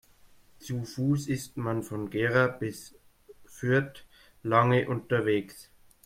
[0.57, 2.95] Zu Fuß ist man von Gera bis
[3.45, 4.07] Fürth
[4.41, 5.69] lange unterwegs